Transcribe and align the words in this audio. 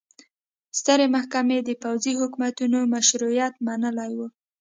سترې 0.79 1.05
محکمې 1.15 1.57
د 1.63 1.69
پوځي 1.83 2.13
حکومتونو 2.21 2.79
مشروعیت 2.93 3.53
منلی 3.67 4.11
و. 4.17 4.19